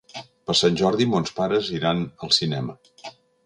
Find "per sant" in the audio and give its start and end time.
0.49-0.79